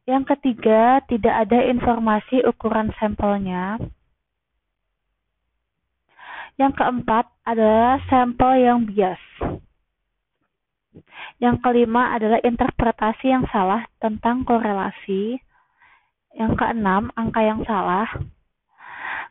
Yang 0.08 0.36
ketiga, 0.36 1.04
tidak 1.04 1.36
ada 1.48 1.68
informasi 1.68 2.48
ukuran 2.48 2.96
sampelnya. 2.96 3.76
Yang 6.56 6.80
keempat 6.80 7.28
adalah 7.44 8.00
sampel 8.08 8.56
yang 8.56 8.88
bias. 8.88 9.20
Yang 11.38 11.62
kelima 11.62 12.18
adalah 12.18 12.42
interpretasi 12.42 13.30
yang 13.30 13.46
salah 13.54 13.86
tentang 14.02 14.42
korelasi. 14.42 15.38
Yang 16.34 16.54
keenam, 16.58 17.14
angka 17.14 17.42
yang 17.46 17.62
salah. 17.66 18.10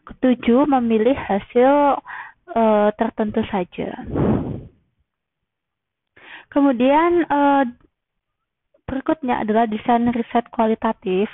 Ketujuh, 0.06 0.70
memilih 0.70 1.18
hasil 1.18 1.98
e, 2.54 2.62
tertentu 2.94 3.42
saja. 3.50 4.06
Kemudian 6.46 7.26
e, 7.26 7.40
berikutnya 8.86 9.42
adalah 9.42 9.66
desain 9.66 10.06
riset 10.14 10.46
kualitatif. 10.54 11.26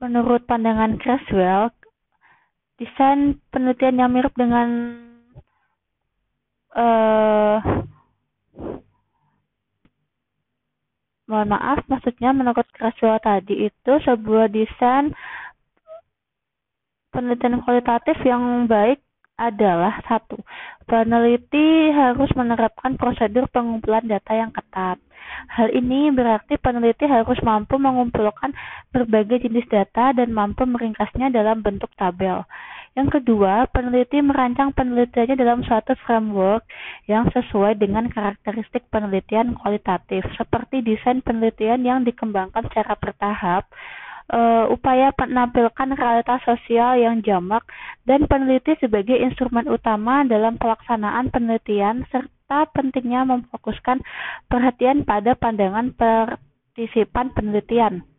Menurut 0.00 0.48
pandangan 0.48 0.96
Creswell, 0.96 1.68
desain 2.80 3.36
penelitian 3.52 4.00
yang 4.00 4.10
mirip 4.16 4.32
dengan 4.32 4.96
uh, 6.72 7.60
mohon 11.30 11.54
maaf 11.54 11.86
maksudnya 11.86 12.34
menurut 12.34 12.66
Creswell 12.74 13.22
tadi 13.22 13.70
itu 13.70 13.92
sebuah 14.02 14.50
desain 14.50 15.14
penelitian 17.14 17.62
kualitatif 17.62 18.18
yang 18.26 18.66
baik 18.66 18.98
adalah 19.40 20.04
satu, 20.04 20.36
peneliti 20.84 21.88
harus 21.96 22.28
menerapkan 22.36 23.00
prosedur 23.00 23.48
pengumpulan 23.48 24.04
data 24.04 24.36
yang 24.36 24.52
ketat. 24.52 25.00
Hal 25.48 25.72
ini 25.72 26.12
berarti 26.12 26.60
peneliti 26.60 27.08
harus 27.08 27.40
mampu 27.40 27.80
mengumpulkan 27.80 28.52
berbagai 28.92 29.48
jenis 29.48 29.64
data 29.72 30.12
dan 30.12 30.36
mampu 30.36 30.68
meringkasnya 30.68 31.32
dalam 31.32 31.64
bentuk 31.64 31.88
tabel. 31.96 32.44
Yang 32.98 33.22
kedua, 33.22 33.70
peneliti 33.70 34.18
merancang 34.18 34.74
penelitiannya 34.74 35.38
dalam 35.38 35.62
suatu 35.62 35.94
framework 36.02 36.66
yang 37.06 37.30
sesuai 37.30 37.78
dengan 37.78 38.10
karakteristik 38.10 38.82
penelitian 38.90 39.54
kualitatif, 39.54 40.26
seperti 40.34 40.82
desain 40.82 41.22
penelitian 41.22 41.86
yang 41.86 42.02
dikembangkan 42.02 42.66
secara 42.66 42.98
bertahap, 42.98 43.70
uh, 44.34 44.66
upaya 44.74 45.14
menampilkan 45.14 45.94
realitas 45.94 46.42
sosial 46.42 46.98
yang 46.98 47.22
jamak, 47.22 47.62
dan 48.10 48.26
peneliti 48.26 48.74
sebagai 48.82 49.14
instrumen 49.22 49.70
utama 49.70 50.26
dalam 50.26 50.58
pelaksanaan 50.58 51.30
penelitian, 51.30 52.02
serta 52.10 52.66
pentingnya 52.74 53.22
memfokuskan 53.22 54.02
perhatian 54.50 55.06
pada 55.06 55.38
pandangan 55.38 55.94
partisipan 55.94 57.30
penelitian. 57.38 58.09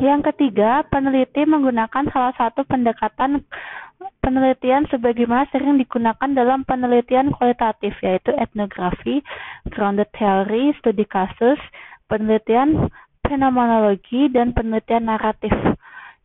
Yang 0.00 0.32
ketiga, 0.32 0.86
peneliti 0.88 1.44
menggunakan 1.44 2.08
salah 2.08 2.32
satu 2.38 2.64
pendekatan 2.64 3.44
penelitian 4.24 4.88
sebagaimana 4.90 5.46
sering 5.52 5.78
digunakan 5.78 6.30
dalam 6.32 6.64
penelitian 6.66 7.30
kualitatif 7.34 7.94
yaitu 8.02 8.32
etnografi, 8.34 9.20
grounded 9.68 10.08
theory, 10.16 10.74
studi 10.80 11.04
kasus, 11.06 11.60
penelitian 12.08 12.88
fenomenologi, 13.26 14.32
dan 14.32 14.50
penelitian 14.56 15.06
naratif. 15.06 15.54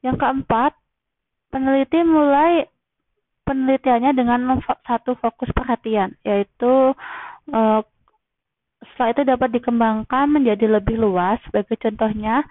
Yang 0.01 0.17
keempat, 0.21 0.71
peneliti 1.53 2.01
mulai 2.01 2.65
penelitiannya 3.47 4.11
dengan 4.15 4.59
satu 4.83 5.15
fokus 5.19 5.47
perhatian, 5.55 6.17
yaitu 6.25 6.91
uh, 7.53 7.81
setelah 8.83 9.09
itu 9.13 9.23
dapat 9.23 9.49
dikembangkan 9.55 10.27
menjadi 10.29 10.67
lebih 10.67 10.99
luas. 10.99 11.39
Sebagai 11.47 11.79
contohnya, 11.79 12.43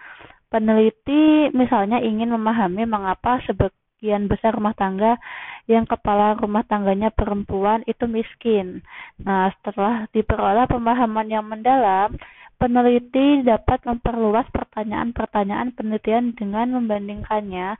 Peneliti 0.47 1.51
misalnya 1.51 1.99
ingin 1.99 2.31
memahami 2.31 2.87
mengapa 2.87 3.43
sebagian 3.45 4.31
besar 4.31 4.55
rumah 4.55 4.79
tangga 4.79 5.19
yang 5.67 5.83
kepala 5.83 6.39
rumah 6.39 6.63
tangganya 6.63 7.11
perempuan 7.11 7.83
itu 7.91 8.07
miskin. 8.07 8.87
Nah, 9.19 9.51
setelah 9.59 10.07
diperoleh 10.15 10.71
pemahaman 10.71 11.27
yang 11.27 11.43
mendalam, 11.43 12.15
peneliti 12.57 13.43
dapat 13.43 13.85
memperluas 13.85 14.47
pertanyaan-pertanyaan 14.55 15.75
penelitian 15.75 16.33
dengan 16.39 16.79
membandingkannya 16.79 17.77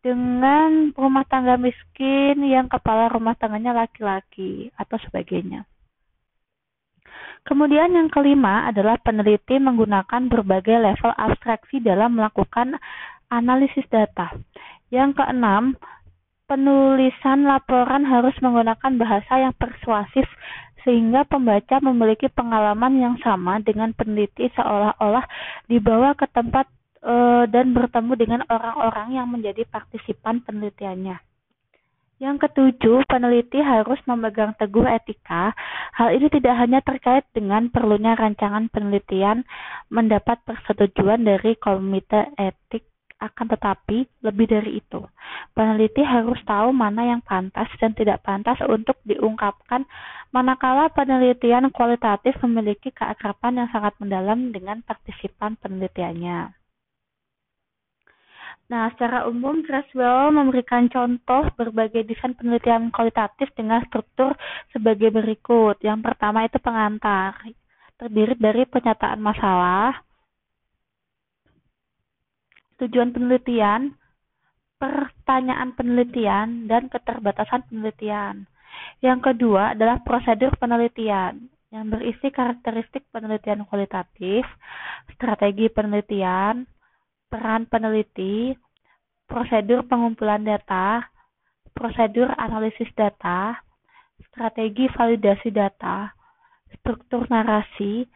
dengan 0.00 0.94
rumah 0.94 1.26
tangga 1.26 1.58
miskin 1.58 2.38
yang 2.46 2.70
kepala 2.70 3.10
rumah 3.10 3.34
tangganya 3.34 3.74
laki-laki 3.74 4.70
atau 4.78 4.96
sebagainya. 5.02 5.66
Kemudian 7.46 7.94
yang 7.94 8.10
kelima 8.10 8.66
adalah 8.66 8.98
peneliti 8.98 9.62
menggunakan 9.62 10.26
berbagai 10.26 10.82
level 10.82 11.14
abstraksi 11.14 11.78
dalam 11.78 12.18
melakukan 12.18 12.74
analisis 13.30 13.86
data. 13.86 14.34
Yang 14.90 15.22
keenam, 15.22 15.78
penulisan 16.50 17.46
laporan 17.46 18.02
harus 18.02 18.34
menggunakan 18.42 18.92
bahasa 18.98 19.38
yang 19.38 19.54
persuasif 19.54 20.26
sehingga 20.82 21.26
pembaca 21.26 21.82
memiliki 21.82 22.30
pengalaman 22.30 22.98
yang 22.98 23.14
sama 23.18 23.58
dengan 23.58 23.90
peneliti 23.94 24.46
seolah-olah 24.54 25.26
dibawa 25.66 26.14
ke 26.14 26.30
tempat 26.30 26.70
e, 27.02 27.14
dan 27.50 27.74
bertemu 27.74 28.12
dengan 28.14 28.40
orang-orang 28.46 29.18
yang 29.18 29.26
menjadi 29.26 29.66
partisipan 29.66 30.46
penelitiannya. 30.46 31.18
Yang 32.16 32.48
ketujuh, 32.48 33.04
peneliti 33.04 33.60
harus 33.60 34.00
memegang 34.08 34.56
teguh 34.56 34.88
etika. 34.88 35.52
Hal 35.92 36.16
ini 36.16 36.32
tidak 36.32 36.56
hanya 36.56 36.80
terkait 36.80 37.28
dengan 37.36 37.68
perlunya 37.68 38.16
rancangan 38.16 38.72
penelitian 38.72 39.44
mendapat 39.92 40.40
persetujuan 40.48 41.28
dari 41.28 41.60
komite 41.60 42.32
etik, 42.40 42.88
akan 43.20 43.52
tetapi 43.52 44.08
lebih 44.24 44.48
dari 44.48 44.80
itu. 44.80 45.04
Peneliti 45.52 46.00
harus 46.00 46.40
tahu 46.48 46.72
mana 46.72 47.04
yang 47.04 47.20
pantas 47.20 47.68
dan 47.76 47.92
tidak 47.92 48.24
pantas 48.24 48.60
untuk 48.64 48.96
diungkapkan 49.04 49.84
manakala 50.32 50.88
penelitian 50.92 51.68
kualitatif 51.68 52.36
memiliki 52.44 52.96
keakraban 52.96 53.60
yang 53.60 53.68
sangat 53.68 53.92
mendalam 54.00 54.52
dengan 54.56 54.80
partisipan 54.84 55.60
penelitiannya. 55.60 56.65
Nah, 58.66 58.90
secara 58.90 59.30
umum 59.30 59.62
Creswell 59.62 60.34
memberikan 60.34 60.90
contoh 60.90 61.46
berbagai 61.54 62.02
desain 62.02 62.34
penelitian 62.34 62.90
kualitatif 62.90 63.54
dengan 63.54 63.78
struktur 63.86 64.34
sebagai 64.74 65.14
berikut. 65.14 65.78
Yang 65.86 66.02
pertama 66.02 66.42
itu 66.42 66.58
pengantar, 66.58 67.46
terdiri 67.94 68.34
dari 68.34 68.66
pernyataan 68.66 69.22
masalah, 69.22 70.02
tujuan 72.82 73.14
penelitian, 73.14 73.94
pertanyaan 74.82 75.70
penelitian, 75.78 76.66
dan 76.66 76.90
keterbatasan 76.90 77.70
penelitian. 77.70 78.50
Yang 78.98 79.32
kedua 79.32 79.78
adalah 79.78 80.02
prosedur 80.02 80.52
penelitian. 80.58 81.54
yang 81.66 81.90
berisi 81.90 82.30
karakteristik 82.30 83.10
penelitian 83.10 83.66
kualitatif, 83.66 84.46
strategi 85.12 85.66
penelitian, 85.66 86.62
peran 87.26 87.66
peneliti, 87.66 88.54
prosedur 89.26 89.82
pengumpulan 89.86 90.46
data, 90.46 91.02
prosedur 91.74 92.30
analisis 92.38 92.88
data, 92.94 93.58
strategi 94.30 94.88
validasi 94.94 95.50
data, 95.52 96.14
struktur 96.78 97.26
narasi, 97.28 98.06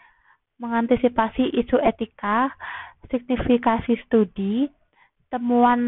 mengantisipasi 0.62 1.52
isu 1.60 1.80
etika, 1.82 2.52
signifikasi 3.10 3.96
studi, 4.06 4.68
temuan 5.32 5.80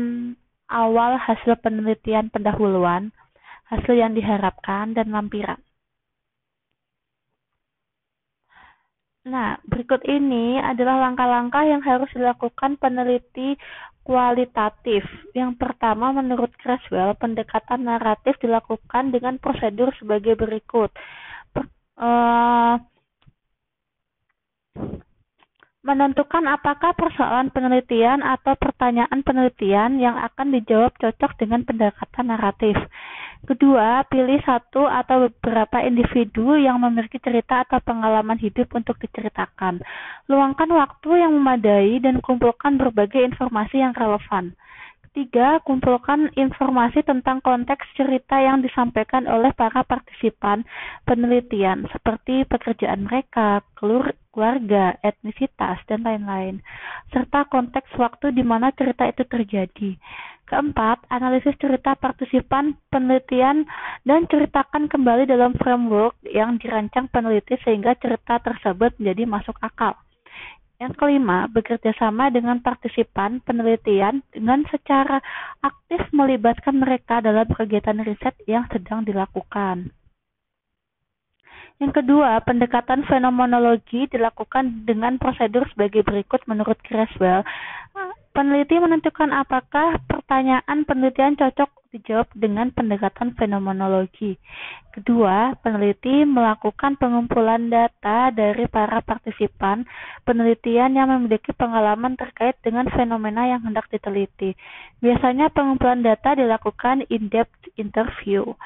awal 0.72 1.20
hasil 1.20 1.60
penelitian 1.60 2.32
pendahuluan, 2.32 3.12
hasil 3.68 3.96
yang 3.96 4.16
diharapkan, 4.16 4.96
dan 4.96 5.12
lampiran. 5.12 5.60
Nah, 9.22 9.54
berikut 9.62 10.02
ini 10.02 10.58
adalah 10.58 10.98
langkah-langkah 10.98 11.62
yang 11.62 11.78
harus 11.78 12.10
dilakukan 12.10 12.74
peneliti 12.74 13.54
kualitatif. 14.02 15.06
Yang 15.30 15.62
pertama, 15.62 16.10
menurut 16.10 16.50
Creswell, 16.58 17.14
pendekatan 17.14 17.86
naratif 17.86 18.34
dilakukan 18.42 19.14
dengan 19.14 19.38
prosedur 19.38 19.94
sebagai 19.94 20.34
berikut. 20.34 20.90
Per, 21.54 21.62
uh, 22.02 22.82
menentukan 25.82 26.46
apakah 26.46 26.94
persoalan 26.94 27.50
penelitian 27.50 28.22
atau 28.22 28.54
pertanyaan 28.54 29.22
penelitian 29.22 29.98
yang 29.98 30.14
akan 30.14 30.54
dijawab 30.54 30.94
cocok 30.98 31.38
dengan 31.38 31.62
pendekatan 31.62 32.26
naratif. 32.30 32.74
Kedua, 33.42 34.06
pilih 34.06 34.38
satu 34.46 34.86
atau 34.86 35.26
beberapa 35.26 35.82
individu 35.82 36.54
yang 36.54 36.78
memiliki 36.78 37.18
cerita 37.18 37.66
atau 37.66 37.82
pengalaman 37.82 38.38
hidup 38.38 38.70
untuk 38.70 39.02
diceritakan. 39.02 39.82
Luangkan 40.30 40.70
waktu 40.70 41.26
yang 41.26 41.34
memadai 41.34 41.98
dan 41.98 42.22
kumpulkan 42.22 42.78
berbagai 42.78 43.18
informasi 43.18 43.82
yang 43.82 43.98
relevan. 43.98 44.54
Ketiga, 45.12 45.60
kumpulkan 45.60 46.32
informasi 46.38 47.04
tentang 47.04 47.44
konteks 47.44 47.84
cerita 47.98 48.40
yang 48.40 48.64
disampaikan 48.64 49.28
oleh 49.28 49.52
para 49.52 49.84
partisipan 49.84 50.64
penelitian, 51.04 51.84
seperti 51.92 52.48
pekerjaan 52.48 53.04
mereka, 53.04 53.60
keluarga, 53.76 54.96
etnisitas, 55.04 55.84
dan 55.84 56.08
lain-lain, 56.08 56.64
serta 57.12 57.44
konteks 57.50 57.92
waktu 58.00 58.32
di 58.32 58.40
mana 58.40 58.72
cerita 58.72 59.04
itu 59.04 59.26
terjadi. 59.28 60.00
Keempat, 60.52 61.08
analisis 61.08 61.56
cerita 61.56 61.96
partisipan 61.96 62.76
penelitian 62.92 63.64
dan 64.04 64.28
ceritakan 64.28 64.84
kembali 64.84 65.24
dalam 65.24 65.56
framework 65.56 66.12
yang 66.28 66.60
dirancang 66.60 67.08
peneliti 67.08 67.56
sehingga 67.64 67.96
cerita 67.96 68.36
tersebut 68.36 68.92
menjadi 69.00 69.24
masuk 69.24 69.56
akal. 69.64 69.96
Yang 70.76 71.00
kelima, 71.00 71.48
bekerja 71.48 71.96
sama 71.96 72.28
dengan 72.28 72.60
partisipan 72.60 73.40
penelitian 73.48 74.20
dengan 74.28 74.68
secara 74.68 75.24
aktif 75.64 76.04
melibatkan 76.12 76.76
mereka 76.76 77.24
dalam 77.24 77.48
kegiatan 77.48 78.04
riset 78.04 78.36
yang 78.44 78.68
sedang 78.68 79.08
dilakukan. 79.08 79.88
Yang 81.80 81.98
kedua, 81.98 82.38
pendekatan 82.44 83.02
fenomenologi 83.08 84.06
dilakukan 84.06 84.86
dengan 84.86 85.16
prosedur 85.16 85.66
sebagai 85.72 86.06
berikut 86.06 86.38
menurut 86.44 86.78
Creswell. 86.86 87.42
Peneliti 88.32 88.80
menentukan 88.80 89.28
apakah 89.28 90.00
pertanyaan 90.08 90.88
penelitian 90.88 91.36
cocok 91.36 91.81
dijawab 91.92 92.32
dengan 92.32 92.72
pendekatan 92.72 93.36
fenomenologi. 93.36 94.40
Kedua, 94.96 95.52
peneliti 95.60 96.24
melakukan 96.24 96.96
pengumpulan 96.96 97.68
data 97.68 98.32
dari 98.32 98.64
para 98.68 99.04
partisipan 99.04 99.84
penelitian 100.24 100.96
yang 100.96 101.12
memiliki 101.12 101.52
pengalaman 101.52 102.16
terkait 102.16 102.56
dengan 102.64 102.88
fenomena 102.88 103.44
yang 103.44 103.60
hendak 103.60 103.88
diteliti. 103.92 104.56
Biasanya 105.04 105.52
pengumpulan 105.52 106.00
data 106.00 106.32
dilakukan 106.32 107.04
in-depth 107.12 107.76
interview. 107.76 108.56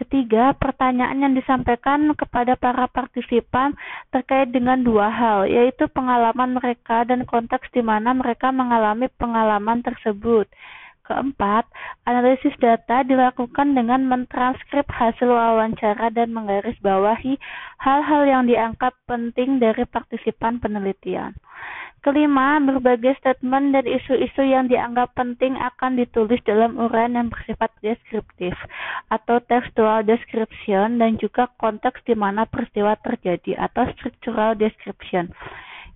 Ketiga, 0.00 0.56
pertanyaan 0.56 1.20
yang 1.20 1.34
disampaikan 1.36 2.16
kepada 2.16 2.56
para 2.56 2.88
partisipan 2.88 3.76
terkait 4.08 4.48
dengan 4.48 4.80
dua 4.80 5.12
hal, 5.12 5.44
yaitu 5.44 5.84
pengalaman 5.92 6.56
mereka 6.56 7.04
dan 7.04 7.28
konteks 7.28 7.68
di 7.76 7.84
mana 7.84 8.16
mereka 8.16 8.48
mengalami 8.48 9.12
pengalaman 9.20 9.84
tersebut. 9.84 10.48
Keempat, 11.06 11.66
analisis 12.06 12.54
data 12.60 13.02
dilakukan 13.02 13.74
dengan 13.74 14.06
mentranskrip 14.06 14.86
hasil 14.86 15.26
wawancara 15.26 16.12
dan 16.14 16.30
menggarisbawahi 16.36 17.40
hal-hal 17.82 18.22
yang 18.28 18.44
dianggap 18.46 18.94
penting 19.08 19.58
dari 19.58 19.82
partisipan 19.88 20.60
penelitian. 20.60 21.34
Kelima, 22.00 22.56
berbagai 22.64 23.12
statement 23.20 23.76
dan 23.76 23.84
isu-isu 23.84 24.40
yang 24.40 24.72
dianggap 24.72 25.12
penting 25.12 25.52
akan 25.60 26.00
ditulis 26.00 26.40
dalam 26.48 26.80
uraian 26.80 27.12
yang 27.12 27.28
bersifat 27.28 27.68
deskriptif 27.84 28.56
atau 29.12 29.36
textual 29.44 30.00
description 30.00 30.96
dan 30.96 31.20
juga 31.20 31.52
konteks 31.60 32.00
di 32.08 32.16
mana 32.16 32.48
peristiwa 32.48 32.96
terjadi 33.04 33.60
atau 33.68 33.84
structural 33.92 34.56
description. 34.56 35.28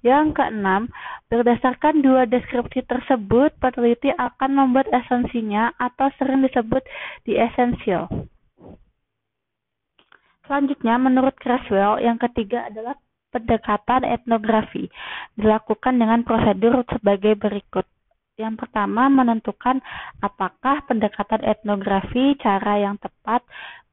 Yang 0.05 0.37
keenam, 0.37 0.93
berdasarkan 1.33 2.05
dua 2.05 2.29
deskripsi 2.29 2.85
tersebut, 2.85 3.57
peneliti 3.57 4.12
akan 4.12 4.51
membuat 4.53 4.93
esensinya 4.93 5.73
atau 5.81 6.12
sering 6.21 6.45
disebut 6.45 6.85
di 7.25 7.40
esensial. 7.40 8.12
Selanjutnya, 10.45 11.01
menurut 11.01 11.33
Creswell, 11.40 12.05
yang 12.05 12.21
ketiga 12.21 12.69
adalah 12.69 13.01
pendekatan 13.33 14.05
etnografi 14.05 14.93
dilakukan 15.40 15.97
dengan 15.97 16.21
prosedur 16.21 16.85
sebagai 16.87 17.35
berikut. 17.40 17.88
Yang 18.37 18.67
pertama, 18.67 19.09
menentukan 19.09 19.81
apakah 20.21 20.85
pendekatan 20.85 21.40
etnografi 21.49 22.37
cara 22.38 22.77
yang 22.77 23.01
tepat 23.01 23.40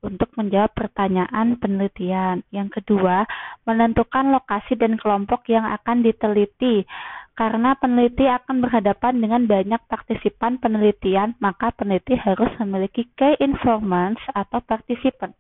untuk 0.02 0.34
menjawab 0.34 0.74
pertanyaan 0.74 1.58
penelitian. 1.62 2.42
Yang 2.50 2.82
kedua, 2.82 3.26
menentukan 3.70 4.34
lokasi 4.34 4.74
dan 4.76 4.98
kelompok 4.98 5.46
yang 5.48 5.66
akan 5.66 6.02
diteliti. 6.02 6.84
Karena 7.32 7.74
peneliti 7.80 8.28
akan 8.28 8.60
berhadapan 8.60 9.18
dengan 9.18 9.42
banyak 9.48 9.82
partisipan 9.88 10.60
penelitian, 10.60 11.34
maka 11.40 11.72
peneliti 11.74 12.14
harus 12.20 12.52
memiliki 12.60 13.08
key 13.16 13.40
informants 13.40 14.22
atau 14.36 14.60
partisipan. 14.62 15.32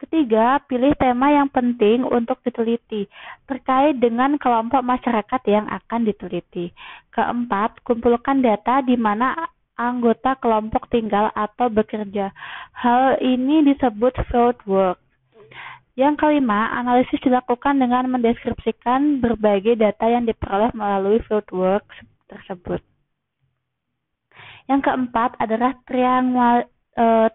Ketiga, 0.00 0.64
pilih 0.64 0.96
tema 0.96 1.28
yang 1.28 1.52
penting 1.52 2.08
untuk 2.08 2.40
diteliti 2.40 3.04
terkait 3.44 4.00
dengan 4.00 4.40
kelompok 4.40 4.80
masyarakat 4.80 5.40
yang 5.44 5.68
akan 5.68 6.08
diteliti. 6.08 6.72
Keempat, 7.12 7.84
kumpulkan 7.84 8.40
data 8.40 8.80
di 8.80 8.96
mana 8.96 9.36
anggota 9.80 10.36
kelompok 10.36 10.92
tinggal 10.92 11.32
atau 11.32 11.72
bekerja. 11.72 12.28
Hal 12.76 13.16
ini 13.24 13.64
disebut 13.64 14.12
field 14.28 14.60
work. 14.68 15.00
Yang 15.96 16.20
kelima, 16.20 16.68
analisis 16.76 17.20
dilakukan 17.24 17.80
dengan 17.80 18.04
mendeskripsikan 18.12 19.24
berbagai 19.24 19.80
data 19.80 20.04
yang 20.08 20.24
diperoleh 20.28 20.72
melalui 20.76 21.20
field 21.24 21.48
work 21.52 21.84
tersebut. 22.28 22.80
Yang 24.68 24.80
keempat 24.86 25.34
adalah 25.42 25.74
triangul, 25.84 26.62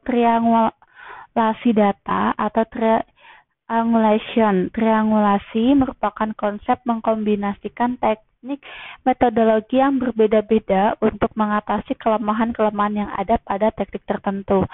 triangulasi 0.08 1.70
data 1.76 2.32
atau 2.34 2.64
triangulation. 2.72 4.72
Triangulasi 4.72 5.76
merupakan 5.76 6.32
konsep 6.40 6.80
mengkombinasikan 6.88 8.00
teknik 8.46 8.62
metodologi 9.02 9.82
yang 9.82 9.98
berbeda-beda 9.98 11.02
untuk 11.02 11.34
mengatasi 11.34 11.98
kelemahan-kelemahan 11.98 12.94
yang 12.94 13.10
ada 13.18 13.42
pada 13.42 13.74
teknik 13.74 14.06
tertentu. 14.06 14.70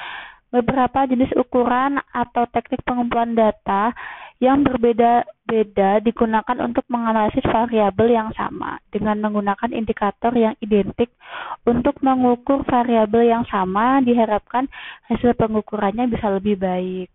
Beberapa 0.51 1.07
jenis 1.07 1.31
ukuran 1.39 2.03
atau 2.11 2.43
teknik 2.51 2.83
pengumpulan 2.83 3.31
data 3.31 3.95
yang 4.43 4.67
berbeda-beda 4.67 6.03
digunakan 6.03 6.57
untuk 6.59 6.83
menganalisis 6.91 7.47
variabel 7.47 8.11
yang 8.11 8.29
sama 8.35 8.75
dengan 8.91 9.23
menggunakan 9.23 9.71
indikator 9.71 10.35
yang 10.35 10.59
identik 10.59 11.15
untuk 11.63 11.95
mengukur 12.03 12.67
variabel 12.67 13.23
yang 13.23 13.47
sama 13.47 14.03
diharapkan 14.03 14.67
hasil 15.07 15.31
pengukurannya 15.39 16.11
bisa 16.11 16.27
lebih 16.27 16.59
baik. 16.59 17.07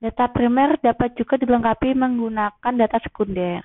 Data 0.00 0.32
primer 0.32 0.80
dapat 0.80 1.12
juga 1.12 1.36
dilengkapi 1.36 1.92
menggunakan 1.92 2.72
data 2.72 2.96
sekunder. 3.04 3.60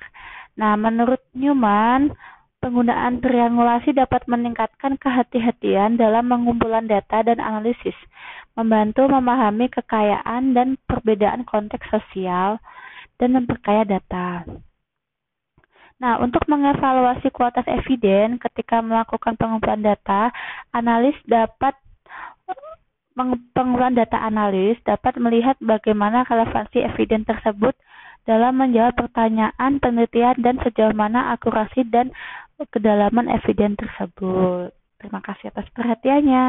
Nah, 0.56 0.80
menurut 0.80 1.20
Newman, 1.36 2.16
penggunaan 2.64 3.20
triangulasi 3.20 3.92
dapat 3.92 4.24
meningkatkan 4.26 4.96
kehati-hatian 4.96 6.00
dalam 6.00 6.32
pengumpulan 6.32 6.88
data 6.88 7.22
dan 7.22 7.44
analisis, 7.44 7.96
membantu 8.56 9.06
memahami 9.12 9.68
kekayaan 9.68 10.56
dan 10.56 10.80
perbedaan 10.88 11.44
konteks 11.44 11.86
sosial, 11.92 12.58
dan 13.20 13.36
memperkaya 13.36 13.84
data. 13.84 14.48
Nah, 15.96 16.20
untuk 16.20 16.44
mengevaluasi 16.52 17.32
kualitas 17.32 17.64
eviden 17.72 18.36
ketika 18.40 18.84
melakukan 18.84 19.40
pengumpulan 19.40 19.80
data, 19.80 20.32
analis 20.76 21.16
dapat 21.24 21.76
pengumpulan 23.56 23.96
data 23.96 24.20
analis 24.20 24.76
dapat 24.84 25.16
melihat 25.16 25.56
bagaimana 25.64 26.28
relevansi 26.28 26.84
eviden 26.84 27.24
tersebut 27.24 27.72
dalam 28.26 28.58
menjawab 28.58 28.98
pertanyaan 28.98 29.78
penelitian 29.78 30.38
dan 30.42 30.58
sejauh 30.62 30.98
mana 30.98 31.34
akurasi 31.38 31.86
dan 31.90 32.10
kedalaman 32.74 33.30
eviden 33.30 33.78
tersebut. 33.78 34.74
Terima 34.98 35.22
kasih 35.22 35.54
atas 35.54 35.70
perhatiannya. 35.74 36.46